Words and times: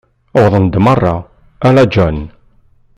Wwḍen-d 0.37 0.75
merra, 0.85 1.15
ala 1.67 1.83
John. 1.93 2.17